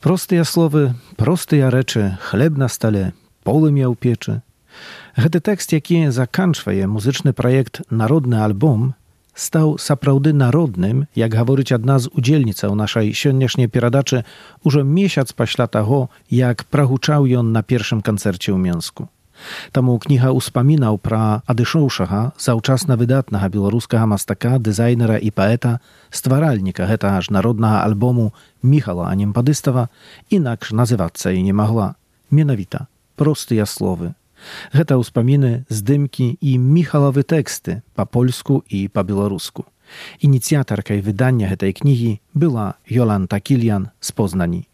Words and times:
Простыя 0.00 0.44
словы, 0.44 0.94
простыя 1.16 1.70
рэчы, 1.74 2.18
хлеб 2.22 2.54
на 2.54 2.68
стале, 2.70 3.18
полымя 3.42 3.90
ў 3.90 3.98
печы. 3.98 4.46
Гэты 5.18 5.42
тэкст, 5.42 5.74
які 5.74 6.14
заканчвае 6.14 6.86
музычны 6.86 7.34
праект 7.34 7.82
народны 7.90 8.38
альбом, 8.38 8.94
стаў 9.34 9.74
сапраўды 9.82 10.30
народным, 10.30 11.10
як 11.18 11.34
гаворыць 11.34 11.74
адна 11.74 11.98
з 11.98 12.14
удзельніцаў 12.14 12.78
нашай 12.78 13.10
сённяшняй 13.10 13.66
перадачы 13.66 14.22
ўжо 14.62 14.86
месяц 14.86 15.34
пасля 15.34 15.66
таго, 15.66 16.14
як 16.30 16.62
прагучаў 16.70 17.26
ён 17.26 17.50
на 17.50 17.66
першым 17.66 17.98
канцэрце 17.98 18.54
ў 18.54 18.58
Менску. 18.62 19.10
Таму 19.72 19.98
кніга 20.02 20.32
ўспамінаў 20.34 20.98
пра 20.98 21.42
адышоўшага 21.46 22.34
заўчасна 22.38 22.98
выдатнага 23.00 23.48
беларускага 23.48 24.06
мастака, 24.06 24.58
дызайнера 24.58 25.18
і 25.18 25.30
паэта, 25.30 25.78
стваральніка 26.10 26.86
гэтага 26.90 27.22
ж 27.22 27.32
народнага 27.32 27.84
альбому 27.86 28.32
Міхала 28.62 29.08
Анемпадыстава 29.14 29.88
інакш 30.30 30.72
называцца 30.72 31.30
і 31.30 31.42
не 31.42 31.52
магла. 31.52 31.94
Менавіта 32.30 32.86
простыя 33.16 33.66
словы. 33.66 34.14
Гэта 34.70 34.98
ўспаміны, 34.98 35.66
здымкі 35.66 36.38
і 36.38 36.50
міхалавы 36.58 37.26
тэксты 37.26 37.82
па-польску 37.98 38.62
і 38.70 38.86
па-беларуску. 38.88 39.66
Ініцыятаркай 40.22 41.00
вydania 41.02 41.50
гэтай 41.50 41.74
кнігі 41.74 42.20
была 42.34 42.78
Jolanta 42.86 43.40
Kilian 43.40 43.90
z 44.00 44.12
Poznani. 44.12 44.68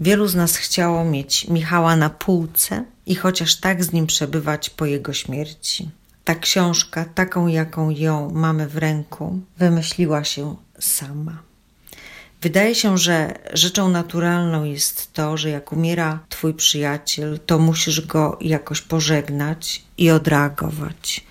Wielu 0.00 0.28
z 0.28 0.34
nas 0.34 0.56
chciało 0.56 1.04
mieć 1.04 1.48
Michała 1.48 1.96
na 1.96 2.10
półce 2.10 2.84
i 3.06 3.14
chociaż 3.14 3.56
tak 3.56 3.84
z 3.84 3.92
nim 3.92 4.06
przebywać 4.06 4.70
po 4.70 4.86
jego 4.86 5.12
śmierci. 5.12 5.90
Ta 6.24 6.34
książka, 6.34 7.04
taką 7.04 7.46
jaką 7.46 7.90
ją 7.90 8.30
mamy 8.30 8.68
w 8.68 8.76
ręku, 8.76 9.40
wymyśliła 9.58 10.24
się 10.24 10.56
sama. 10.78 11.42
Wydaje 12.42 12.74
się, 12.74 12.98
że 12.98 13.34
rzeczą 13.52 13.88
naturalną 13.88 14.64
jest 14.64 15.12
to, 15.12 15.36
że 15.36 15.50
jak 15.50 15.72
umiera 15.72 16.18
twój 16.28 16.54
przyjaciel, 16.54 17.38
to 17.46 17.58
musisz 17.58 18.06
go 18.06 18.38
jakoś 18.40 18.80
pożegnać 18.80 19.82
i 19.98 20.10
odreagować. 20.10 21.24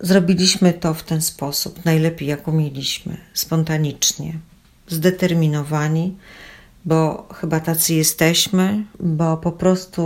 Zrobiliśmy 0.00 0.72
to 0.72 0.94
w 0.94 1.02
ten 1.02 1.22
sposób, 1.22 1.84
najlepiej 1.84 2.28
jak 2.28 2.48
umieliśmy, 2.48 3.16
spontanicznie, 3.34 4.38
zdeterminowani, 4.88 6.16
bo 6.85 7.27
chyba 7.33 7.59
tacy 7.59 7.93
jesteśmy, 7.93 8.83
bo 8.99 9.37
po 9.37 9.51
prostu 9.51 10.01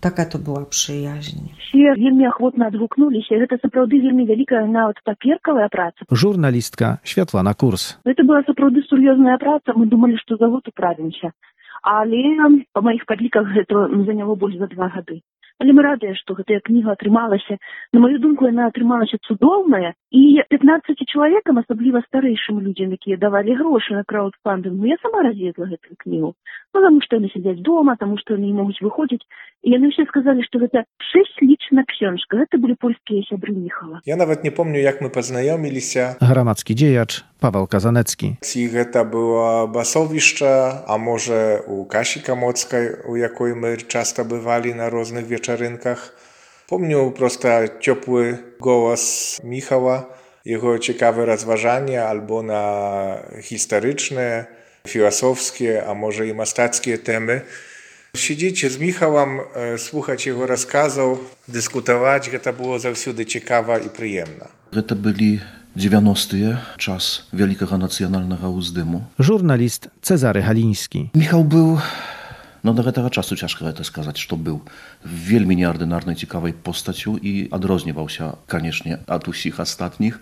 taka 0.00 0.24
to 0.24 0.38
była 0.38 0.64
przyjaźń. 0.64 1.38
Все 1.76 1.94
вельмі 1.94 2.24
ахвотна 2.26 2.66
адгукнуліся 2.70 3.36
гэта 3.42 3.58
сапраўды 3.60 4.00
вельмі 4.00 4.24
вялікая 4.24 4.66
нават 4.66 4.96
паперкавая 5.04 5.68
праца 5.68 6.06
Журналістка 6.10 6.98
Святлана 7.04 7.54
Курс. 7.54 7.98
гэта 8.06 8.24
была 8.24 8.42
сапраўды 8.48 8.82
сур'ёзная 8.88 9.38
праца 9.38 9.76
мы 9.76 9.86
думалі 9.86 10.16
што 10.16 10.36
за 10.36 10.48
год 10.48 10.64
управімся 10.68 11.32
але 11.82 12.22
па 12.72 12.80
маіх 12.80 13.04
падліках 13.06 13.46
гэта 13.52 13.88
заняло 14.06 14.34
больш 14.34 14.56
за 14.56 14.66
два 14.66 14.88
гады 14.88 15.20
але 15.60 15.72
мы 15.72 15.82
радыя 15.86 16.14
што 16.18 16.36
гэтая 16.38 16.60
кніга 16.64 16.92
атрымалася 16.92 17.56
на 17.96 18.02
маю 18.04 18.18
думку 18.20 18.48
яна 18.48 18.68
атрымалася 18.70 19.18
цудоўная 19.28 19.94
і 20.12 20.22
15 20.52 21.04
чалавекам 21.06 21.60
асабліва 21.62 22.04
старэйшым 22.06 22.60
людзям 22.60 22.92
якія 22.98 23.16
давалі 23.16 23.56
грошы 23.60 23.96
на 23.96 24.04
краудфандынгу 24.04 24.84
я 24.90 25.00
сама 25.02 25.24
развезла 25.28 25.70
гэтую 25.72 25.96
кнігу 26.04 26.34
ну, 26.74 26.82
таму 26.82 27.00
што 27.00 27.20
яны 27.20 27.32
сядзяць 27.32 27.64
дома 27.64 27.96
таму 27.96 28.20
што 28.20 28.36
яны 28.36 28.52
не 28.52 28.56
могуць 28.60 28.80
выходзіць 28.84 29.24
і 29.66 29.74
яны 29.74 29.90
ўсе 29.90 30.06
сказалі 30.06 30.46
што 30.46 30.62
гэта 30.62 30.86
шэсць 31.10 31.42
лічна 31.42 31.82
książka 31.90 32.38
гэта 32.38 32.54
былі 32.62 32.78
польскія 32.78 33.26
сябры 33.26 33.50
міхала 33.50 33.98
Я 34.06 34.14
нават 34.14 34.44
не 34.46 34.54
помню 34.54 34.78
як 34.78 35.02
мы 35.02 35.10
пазнаёміліся 35.10 36.22
Грамадскі 36.22 36.74
дзеяч 36.74 37.26
Павел 37.42 37.66
Казанецкі. 37.66 38.38
ці 38.40 38.60
гэта 38.70 39.02
было 39.02 39.66
басовішча 39.66 40.86
а 40.86 40.94
можа 40.96 41.58
у 41.66 41.82
касі 41.84 42.22
камоцкай 42.22 42.94
у 43.10 43.16
якой 43.16 43.58
мы 43.58 43.76
часта 43.76 44.22
бывалі 44.22 44.74
на 44.74 44.86
розных 44.90 45.26
вечарынках 45.26 46.14
помню 46.70 47.10
проста 47.10 47.66
цёплы 47.82 48.38
голас 48.62 49.40
міхала 49.42 50.14
яго 50.46 50.78
цікавыя 50.78 51.26
разважанні 51.26 51.98
альбо 51.98 52.42
на 52.42 52.62
гістарычныя 53.42 54.46
філасофскія 54.86 55.82
а 55.90 55.94
можа 55.98 56.22
і 56.22 56.38
мастацкія 56.38 57.02
тэмы 57.02 57.42
Siedzieć 58.15 58.71
z 58.71 58.79
Michałem, 58.79 59.39
e, 59.55 59.77
słuchać 59.77 60.25
jego 60.25 60.47
rozkazów, 60.47 61.35
dyskutować, 61.47 62.29
to 62.43 62.53
było 62.53 62.79
zawsze 62.79 63.25
ciekawa 63.25 63.77
i 63.77 63.89
przyjemna. 63.89 64.47
To 64.87 64.95
byli 64.95 65.39
90. 65.75 66.33
czas 66.77 67.27
Wielkiego 67.33 67.77
Nacjonalnego 67.77 68.51
Uzdymu. 68.51 69.03
Żurnalist 69.19 69.89
Cezary 70.01 70.41
Haliński. 70.41 71.09
Michał 71.15 71.43
był 71.43 71.77
no 72.63 72.73
do 72.73 72.91
tego 72.91 73.09
czasu 73.09 73.35
ciężko 73.35 73.73
to 73.73 73.83
skazać, 73.83 74.27
to 74.27 74.37
był 74.37 74.59
wielmi 75.05 75.55
nieordynarnej, 75.55 76.15
ciekawej 76.15 76.53
postacią 76.53 77.17
i 77.17 77.49
odróżniał 77.51 78.09
się 78.09 78.31
koniecznie 78.47 78.97
od 79.07 79.23
wszystkich 79.23 79.59
ostatnich. 79.59 80.19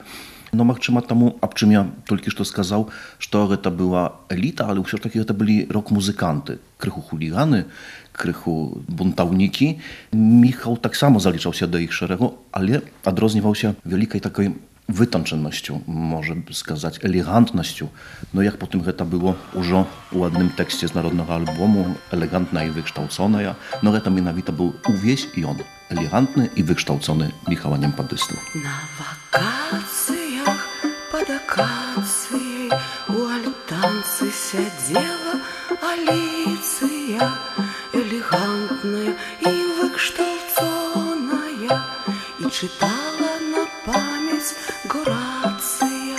No 0.55 0.62
магчыма 0.62 1.03
таму, 1.03 1.34
аб 1.43 1.59
чым 1.59 1.75
я 1.75 1.83
толькі 2.06 2.31
што 2.31 2.47
сказаў, 2.47 2.87
што 3.19 3.47
гэта 3.50 3.75
была 3.75 4.22
эліта, 4.31 4.71
але 4.71 4.87
ўсё 4.87 5.03
ж 5.03 5.11
такі 5.11 5.27
гэта 5.27 5.34
былі 5.34 5.67
рок-музыканты, 5.67 6.62
крыху 6.78 7.03
хуліганы, 7.03 7.67
крыху 8.15 8.78
бунтаўнікі. 8.87 9.83
Міхał 10.15 10.78
таксама 10.78 11.19
залічаўся 11.19 11.67
да 11.67 11.83
іх 11.83 11.91
шэрагу, 11.91 12.39
але 12.55 12.87
адрозніваўся 13.03 13.75
вялікай 13.83 14.22
такой 14.22 14.55
вытанчанасцю 14.89 15.81
можа 15.87 16.37
сказаць 16.53 17.00
элегантнасцю 17.00 17.89
но 18.33 18.43
як 18.45 18.59
потым 18.61 18.84
гэта 18.84 19.09
было 19.09 19.37
ўжо 19.56 19.89
у 20.12 20.25
адным 20.28 20.53
тэксце 20.53 20.89
з 20.89 20.95
народнага 20.95 21.41
альбому 21.41 21.97
элегантна 22.12 22.69
і 22.69 22.75
выkształцоная 22.77 23.56
но 23.81 23.97
гэта 23.97 24.12
менавіта 24.12 24.53
быў 24.53 24.77
увесь 24.93 25.25
ён 25.41 25.65
элегантны 25.89 26.50
і 26.53 26.69
выkształцоны 26.69 27.33
міхаваннем 27.49 27.97
падысту 27.97 28.37
на 28.61 28.77
вакацыях 29.00 30.18
под 31.59 31.59
акацыяй 31.59 32.71
у 33.09 33.27
альтанцы 33.27 34.31
сядзела 34.31 35.34
аліцыя 35.91 37.27
элегантная 37.93 39.15
і 39.41 39.53
выkształцоная 39.78 41.78
і 42.39 42.50
чытала 42.50 43.33
на 43.50 43.67
памяць 43.87 44.55
горацыя 44.87 46.19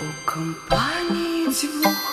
у 0.00 0.02
кампаніі 0.24 1.48
дзвюх 1.50 2.06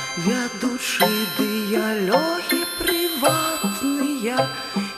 крыжанак 0.00 0.06
вядучы 0.16 1.06
дыялогі 1.36 2.64
прыватныя 2.78 4.36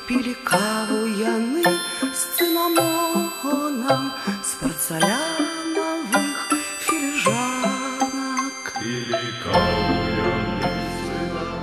пілі 0.06 0.34
каву 0.44 1.06
яны 1.06 1.64
з 1.66 2.22
цынамонам 2.36 4.12
з 4.41 4.50
парцалянавых 4.62 6.38
філіжанак 6.86 8.64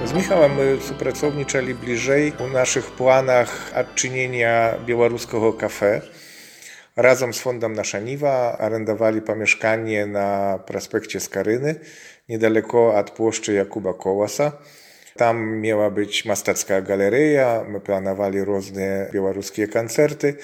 з 0.06 0.12
міхалам 0.14 0.52
мы 0.60 0.80
супрацоўнічалі 0.88 1.74
бліжэй 1.74 2.34
у 2.40 2.48
нашых 2.48 2.92
планах 3.00 3.50
адчынення 3.74 4.78
беларускага 7.00 7.00
кафе 7.00 7.00
разам 7.00 7.34
з 7.34 7.40
фондам 7.40 7.74
наша 7.74 8.00
ніва 8.00 8.56
арендавалі 8.60 9.20
памяшканне 9.28 10.06
на 10.06 10.58
праспекце 10.68 11.20
скарыны 11.20 11.82
недалеко 12.32 12.96
ад 12.96 13.12
плошчы 13.18 13.56
якуба 13.60 13.94
коласа 13.94 14.54
там 15.20 15.44
мела 15.60 15.90
быць 15.90 16.24
мастацкая 16.26 16.82
галерэя 16.82 17.68
мы 17.68 17.84
планавалі 17.84 18.44
розныя 18.48 19.12
беларускія 19.12 19.68
канцэрты 19.68 20.40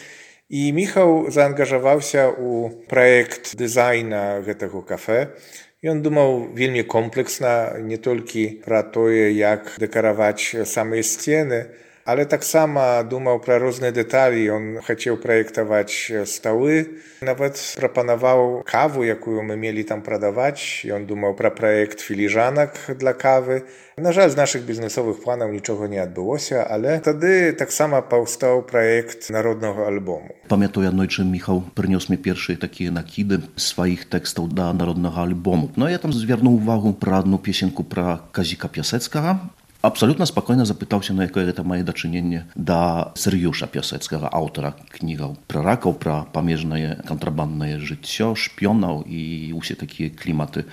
і 0.52 0.62
міхаў 0.76 1.32
заангажаваўся 1.32 2.28
ў 2.28 2.84
праект 2.92 3.56
дызайна 3.56 4.44
гэтага 4.44 4.84
кафе 4.84 5.38
Ён 5.82 6.04
думаў 6.06 6.54
вельмі 6.54 6.84
комплексна 6.86 7.74
не 7.82 7.98
толькі 7.98 8.62
пра 8.62 8.84
тое, 8.86 9.34
як 9.34 9.82
дэкараваць 9.82 10.70
самыя 10.70 11.02
сцены, 11.02 11.74
ale 12.07 12.27
tak 12.27 12.45
sama 12.45 13.05
dumał 13.05 13.41
pro 13.41 13.59
różne 13.59 13.93
detali. 13.93 14.51
On 14.51 14.63
chciał 14.97 15.17
projektować 15.17 16.13
stoły, 16.25 16.85
nawet 17.23 17.75
proponował 17.77 18.63
kawę, 18.67 19.07
jaką 19.07 19.43
my 19.43 19.57
mieli 19.57 19.85
tam 19.85 20.03
prodawać. 20.03 20.85
I 20.85 20.93
on 20.93 21.07
dumał 21.07 21.35
pro 21.35 21.51
projekt 21.51 22.01
filiżanek 22.01 22.87
dla 22.99 23.15
kawy. 23.15 23.63
Na 23.99 24.13
żal 24.13 24.31
z 24.31 24.37
naszych 24.37 24.65
biznesowych 24.65 25.21
planów 25.21 25.53
niczego 25.53 25.87
nie 25.87 26.03
odbyło 26.03 26.37
ale 26.69 27.01
wtedy 27.01 27.53
tak 27.59 27.73
samo 27.73 28.03
powstał 28.03 28.63
projekt 28.63 29.31
Narodnego 29.31 29.87
Albumu. 29.87 30.29
Pamiętam, 30.49 30.85
jednoczy 30.85 31.25
Michał 31.25 31.63
przyniósł 31.75 32.13
mi 32.13 32.19
pierwsze 32.19 32.57
takie 32.57 32.91
nakidy 32.91 33.39
swoich 33.57 34.09
tekstów 34.09 34.55
dla 34.55 34.73
Narodnego 34.73 35.17
Albumu. 35.17 35.69
No 35.77 35.89
ja 35.89 35.99
tam 35.99 36.13
zwierną 36.13 36.51
uwagę 36.51 36.93
pra 37.01 37.17
jedną 37.17 37.39
piosenkę 37.39 37.85
pra 37.85 38.19
Kazika 38.33 38.69
Piaseckiego, 38.69 39.37
Абсолютно 39.82 40.26
спокойно 40.26 40.66
запытаўся, 40.66 41.14
на 41.14 41.26
якое 41.26 41.50
гэта 41.50 41.66
мае 41.66 41.82
дачыненне 41.82 42.46
да 42.54 43.10
Сыр'юша 43.18 43.66
Пясэцкага 43.66 44.30
аўтара 44.30 44.78
кнігаў 44.94 45.42
пра 45.50 45.66
ракаў, 45.66 45.98
пра 45.98 46.22
памежнае 46.30 47.02
кантрабанднае 47.10 47.82
жыццё, 47.82 48.38
шпёнаў 48.38 49.02
і 49.10 49.50
ўсе 49.58 49.74
такія 49.74 50.14
кліматы, 50.14 50.70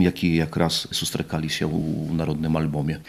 якія 0.00 0.48
якраз 0.48 0.88
сустракаліся 0.96 1.68
ў 1.68 2.16
народным 2.16 2.56
альбоме. 2.56 3.04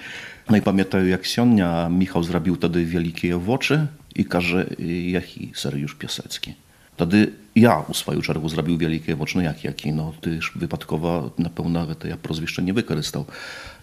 Ну 0.51 0.59
і 0.59 0.61
памятаю, 0.61 1.07
як 1.07 1.23
сёння 1.23 1.87
Міхаў 1.87 2.27
зрабіў 2.27 2.59
тады 2.59 2.83
вялікія 2.83 3.39
вочы 3.39 3.87
і 4.11 4.27
кажа, 4.27 4.67
які 4.75 5.55
Сыр'юш 5.55 5.95
Пясэцкі. 5.95 6.59
Wtedy 6.96 7.32
ja 7.56 7.84
u 7.88 7.94
swoją 7.94 8.20
czerwu 8.20 8.48
zrobił 8.48 8.78
wielkie 8.78 9.16
oczne 9.20 9.44
jak 9.44 9.64
jaki, 9.64 9.92
no 9.92 10.12
tyż 10.20 10.52
wypadkowa 10.56 11.30
na 11.38 11.50
pełna 11.50 11.86
to 11.94 12.08
ja 12.08 12.16
prozwieszcze 12.16 12.62
nie 12.62 12.74
wykorzystał. 12.74 13.24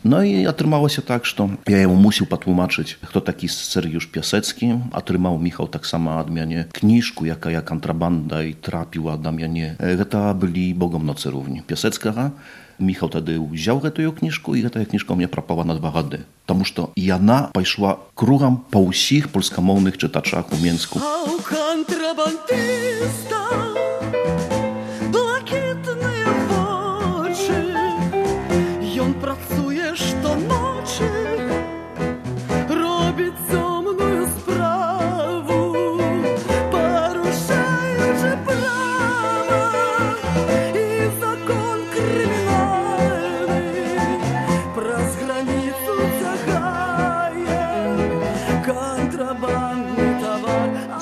No 0.06 0.24
i 0.24 0.48
otrzymało 0.48 0.90
się 0.90 1.02
tak, 1.02 1.26
że 1.26 1.36
ja 1.68 1.78
ją 1.78 1.96
musiał 1.96 2.28
potłumaczyć, 2.28 2.96
kto 2.96 3.22
taki 3.22 3.50
Sergiusz 3.50 4.08
Piasecki, 4.08 4.80
a 4.92 5.02
trzymał 5.02 5.40
Michał 5.40 5.68
tak 5.68 5.88
samo 5.88 6.20
odmianie 6.20 6.66
kniżku, 6.74 7.26
jaka 7.26 7.52
ja 7.52 7.62
kontrabanda 7.62 8.44
i 8.44 8.56
trapiła 8.56 9.18
na. 9.18 9.76
E, 9.80 10.06
to 10.06 10.34
byli 10.36 10.76
bogom 10.76 11.06
nocy 11.06 11.30
równi. 11.30 11.62
Piasecka, 11.62 12.32
Міхал 12.80 13.12
тады 13.12 13.36
ўзяў 13.36 13.84
гэтую 13.84 14.16
кніжку 14.16 14.56
і 14.56 14.64
гэтая 14.64 14.88
кніжка 14.88 15.12
мне 15.16 15.28
прапала 15.28 15.68
на 15.68 15.76
два 15.76 15.92
гады. 15.92 16.24
Таму 16.48 16.64
што 16.64 16.96
яна 16.96 17.52
пайшла 17.52 18.00
кругам 18.16 18.64
па 18.72 18.80
ўсіх 18.80 19.36
польскамоўных 19.36 20.00
чытачах 20.00 20.48
у 20.56 20.58
менску. 20.64 21.04
Контрабандыста 21.50 23.89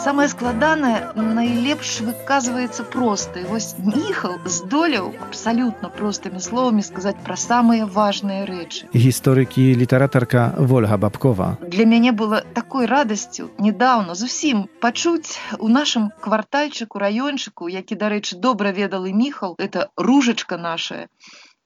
самае 0.07 0.29
складанае 0.33 1.13
найлепш 1.17 2.01
выказваецца 2.07 2.85
проста 2.95 3.45
вось 3.51 3.75
міхал 3.79 4.39
здолеў 4.57 5.13
абсалютна 5.27 5.91
простымі 5.99 6.41
словамі 6.47 6.85
сказаць 6.87 7.19
пра 7.27 7.37
самыя 7.45 7.87
важныя 7.99 8.47
рэчы 8.49 8.89
гісторыкі 9.05 9.67
літаратарка 9.83 10.47
ольга 10.79 10.99
бабкова 11.05 11.49
для 11.77 11.87
мяне 11.93 12.13
было 12.13 12.43
такой 12.59 12.87
радасцю 12.87 13.51
недавно 13.59 14.15
зусім 14.15 14.67
пачуць 14.81 15.39
у 15.59 15.69
нашым 15.69 16.11
квартальчыку 16.27 17.03
раёнчыку 17.07 17.69
які 17.69 18.01
дарэчы 18.05 18.41
добра 18.49 18.73
ведал 18.73 19.07
і 19.07 19.13
міхал 19.13 19.57
это 19.59 19.89
ружачка 19.97 20.57
нашая 20.57 21.09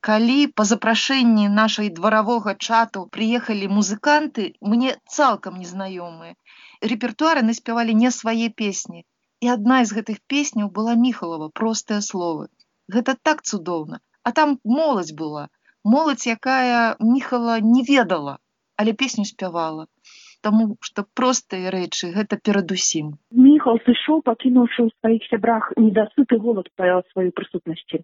калі 0.08 0.38
па 0.60 0.66
запрашэнні 0.72 1.48
нашай 1.56 1.90
дваравога 2.02 2.56
чату 2.68 3.06
прыехалі 3.18 3.72
музыканты 3.78 4.46
мне 4.74 4.94
цалкам 5.18 5.58
незнаёмыя 5.64 6.34
рэпертуары 6.94 7.46
наспявалі 7.50 7.98
не 8.04 8.14
свае 8.20 8.52
песні 8.64 9.04
і 9.48 9.52
адна 9.56 9.82
з 9.90 10.00
гэтых 10.00 10.22
песняў 10.36 10.72
была 10.78 10.96
міхалава 11.08 11.50
простыя 11.62 12.06
словы 12.12 12.48
гэта 12.98 13.18
так 13.30 13.44
цудоўна 13.52 14.02
а 14.30 14.36
там 14.40 14.56
моладзь 14.78 15.18
была 15.26 15.50
моладзь 15.96 16.30
якая 16.38 16.86
міхала 17.14 17.60
не 17.74 17.86
ведала 17.92 18.40
але 18.82 18.94
песню 18.94 19.26
спявала. 19.26 19.86
Таму 20.42 20.76
што 20.82 21.06
простыя 21.14 21.70
рэчы 21.74 22.08
гэта 22.18 22.38
перадусім. 22.48 23.14
Міхал 23.46 23.78
сышоў 23.86 24.24
пакінуўшы 24.30 24.80
ў 24.82 24.90
сваіх 24.98 25.28
сябрах 25.30 25.68
недасыты 25.78 26.40
голад 26.46 26.72
па 26.74 26.90
сваёй 27.14 27.30
прысутнасці 27.30 28.02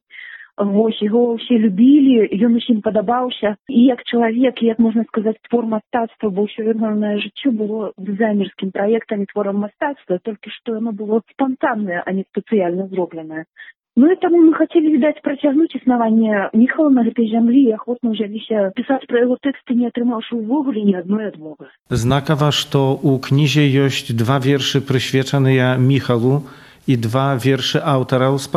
Вось 0.57 1.01
яго 1.01 1.35
ўсе 1.35 1.57
любілі, 1.57 2.29
ён 2.47 2.61
усім 2.61 2.83
падабаўся. 2.85 3.57
І 3.69 3.89
як 3.89 4.05
чалавек, 4.05 4.61
як 4.63 4.79
можна 4.79 5.05
сказаць, 5.09 5.41
твор 5.49 5.65
мастацтва, 5.67 6.29
бо 6.29 6.45
ўсё 6.45 6.69
ягонае 6.77 7.25
жыццё 7.25 7.57
было 7.57 7.93
дызайнерскім 7.97 8.71
праектам 8.77 9.25
і 9.25 9.31
творам 9.33 9.65
мастацтва, 9.65 10.21
толькі 10.21 10.53
што 10.53 10.77
яно 10.77 10.93
было 10.93 11.23
спантаннае, 11.33 12.05
а 12.05 12.13
не 12.13 12.29
спецыяльна 12.29 12.89
зробленае. 12.93 13.49
Ну 13.97 14.09
і 14.09 14.17
таму 14.17 14.41
мы 14.41 14.57
хацелі 14.57 14.89
відаць 14.89 15.21
працягнуць 15.21 15.77
існаванне 15.77 16.49
Міхала 16.57 16.89
на 16.89 17.03
гэтай 17.05 17.29
зямлі 17.29 17.61
і 17.69 17.75
ахвотна 17.77 18.17
ўзяліся 18.17 18.73
пісаць 18.73 19.05
пра 19.05 19.21
яго 19.21 19.37
тэксты, 19.37 19.77
не 19.77 19.93
атрымаўшы 19.93 20.33
ўвогуле 20.33 20.81
ні 20.81 20.97
адной 20.97 21.29
адмовы. 21.29 21.69
Знакава, 21.93 22.49
што 22.57 22.97
ў 22.97 23.21
кнізе 23.21 23.69
ёсць 23.85 24.09
два 24.17 24.41
вершы 24.41 24.81
прысвечаныя 24.81 25.77
Міхалу, 25.77 26.49
i 26.88 26.98
dwa 26.98 27.38
wiersze 27.38 27.86
autora 27.86 28.38
z 28.38 28.50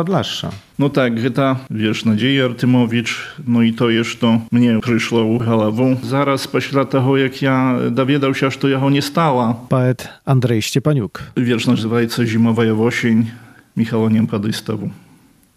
No 0.79 0.89
tak, 0.89 1.21
Geta, 1.21 1.55
wiersz 1.69 2.05
Nadziei 2.05 2.41
Artymowicz, 2.41 3.35
no 3.47 3.61
i 3.61 3.73
to 3.73 3.89
jeszcze 3.89 4.39
mnie 4.51 4.79
przyszło 4.81 5.25
głową. 5.25 5.95
Zaraz 6.03 6.47
pośle 6.47 6.85
tego, 6.85 7.17
jak 7.17 7.41
ja 7.41 7.75
dowiedział 7.91 8.35
się, 8.35 8.51
że 8.51 8.57
to 8.57 8.67
ja 8.67 8.89
nie 8.89 9.01
stała. 9.01 9.53
Poet 9.69 10.09
Andrzej 10.25 10.61
Szczepaniuk. 10.61 11.23
Wiersz 11.37 11.67
nazywa 11.67 12.09
się 12.09 12.27
Zimowa 12.27 12.65
Jawosień 12.65 13.31
Michała 13.77 14.09
Niempadystową. 14.09 14.89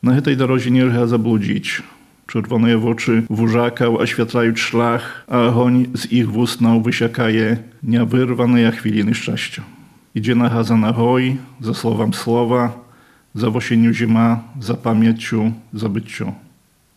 Na 0.02 0.20
tej 0.20 0.36
drodze 0.36 0.70
nie 0.70 0.84
można 0.84 1.06
zabludzić. 1.06 1.82
Czerwone 2.26 2.78
oczy 2.78 3.22
wurzakał, 3.30 3.98
oświetlają 3.98 4.56
szlach, 4.56 5.24
a 5.28 5.40
ogoń 5.40 5.86
z 5.94 6.12
ich 6.12 6.30
wust 6.30 6.60
wysiakaje 6.82 7.56
niewyrwane 7.82 8.72
chwiliny 8.72 9.14
szczęścia. 9.14 9.62
Idzie 10.14 10.34
na 10.34 10.62
za 10.62 10.76
nahoj, 10.76 11.36
za 11.60 11.74
słowem 11.74 12.14
słowa, 12.14 12.72
za 13.34 13.50
wosieniu 13.50 13.92
zima, 13.92 14.40
za 14.60 14.74
pamięciu, 14.74 15.52
za 15.72 15.88
byciu. 15.88 16.32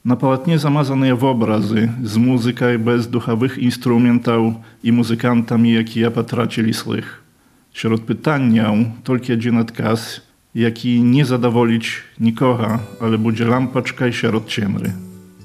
Na 0.06 0.16
paletnie 0.16 0.60
zamazane 0.60 1.14
obrazy 1.14 1.90
z 2.04 2.18
muzyką 2.18 2.66
bez 2.80 3.10
duchowych 3.10 3.58
instrumentów 3.58 4.54
i 4.84 4.92
muzykantami, 4.92 5.74
jakie 5.74 6.02
ja 6.02 6.12
potracili 6.12 6.74
słych. 6.74 7.24
Wśród 7.72 8.02
pytania 8.02 8.74
tylko 9.04 9.26
jeden 9.30 9.58
odkaz, 9.58 10.22
jaki 10.56 11.02
nie 11.02 11.26
zadowolić 11.26 12.04
nikogo, 12.20 12.80
ale 13.02 13.18
będzie 13.18 13.46
lampaczka 13.46 14.08
i 14.08 14.14
sierot 14.14 14.48
ciemry. 14.48 14.94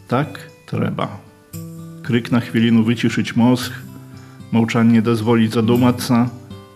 Tak 0.08 0.50
trzeba. 0.66 1.18
Kryk 2.02 2.32
na 2.32 2.40
chwilinu 2.40 2.84
wyciszyć 2.84 3.36
mózg, 3.36 3.72
małczanie 4.52 5.02
dozwolić 5.02 5.52
zadumać 5.52 6.02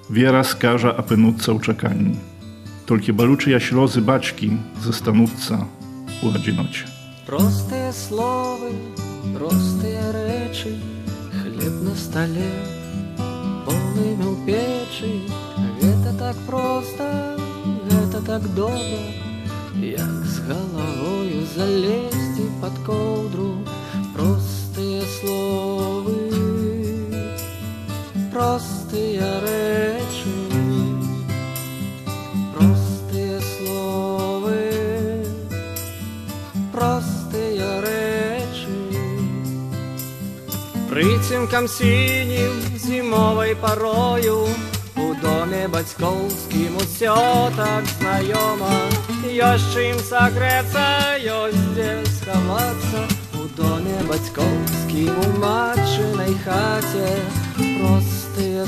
Wiera 0.10 0.44
skaża 0.44 0.98
apynutca 0.98 1.52
uczekani. 1.52 2.16
Толькі 2.86 3.12
балючыя 3.12 3.60
слёзы 3.60 4.02
бачкі 4.02 4.52
застануцца 4.84 5.64
у 6.24 6.28
адзіноце. 6.36 6.90
Простыя 7.26 7.92
словы, 7.94 8.76
простыя 9.38 10.12
рэчы, 10.12 10.76
хлеб 11.32 11.76
на 11.88 11.96
стале, 11.96 12.52
полымя 13.64 14.28
ў 14.28 14.36
печы, 14.44 15.12
Гэта 15.82 16.14
так 16.18 16.36
проста, 16.48 17.38
гэта 17.90 18.22
так 18.26 18.44
добра, 18.54 19.02
як 19.82 20.26
з 20.26 20.40
галавою 20.48 21.42
залезці 21.56 22.46
пад 22.62 22.78
коўдру, 22.86 23.66
простыя 24.14 25.02
словы, 25.18 26.20
простыя 28.32 29.32
рэчы. 29.42 29.95
Прыцемкам 41.46 41.68
сінім 41.68 42.54
зімовай 42.82 43.54
парою 43.56 44.50
у 44.98 45.14
доме 45.22 45.68
бацькоўскім 45.70 46.82
усё 46.82 47.14
так 47.54 47.86
знаёма 47.92 48.74
ёсць 49.30 49.68
чым 49.70 50.02
сагрэцца 50.02 50.88
ёсць 51.22 51.62
дзе 51.78 51.92
схавацца 52.16 53.06
у 53.38 53.46
доме 53.54 54.02
бацькоўскім 54.10 55.14
у 55.14 55.30
матчынай 55.46 56.34
хаце 56.42 57.14
простыя 57.78 58.66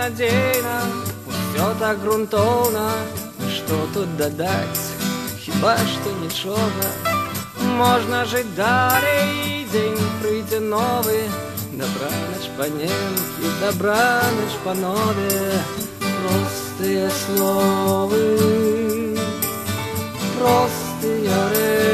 самонадеянно, 0.00 0.80
все 1.52 1.74
так 1.78 2.00
грунтовно, 2.00 2.90
что 3.54 3.86
тут 3.92 4.16
додать, 4.16 4.80
Хиба 5.38 5.76
что 5.76 6.10
ничего? 6.24 6.56
Можно 7.76 8.24
жить 8.24 8.54
далі, 8.56 9.66
день 9.72 9.98
прийде 10.22 10.60
новий, 10.60 11.30
Добраноч 11.72 12.48
по 12.56 12.62
немки, 12.62 13.46
добраноч 13.60 14.52
по 14.64 14.74
нове, 14.74 15.52
простые 15.98 17.10
словы, 17.10 18.38
простые 20.38 21.32
речи. 21.54 21.89